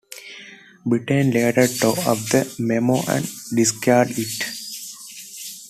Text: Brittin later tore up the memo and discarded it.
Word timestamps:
Brittin 0.83 1.29
later 1.29 1.67
tore 1.67 1.99
up 1.99 2.17
the 2.31 2.51
memo 2.57 3.01
and 3.07 3.23
discarded 3.53 4.17
it. 4.17 4.43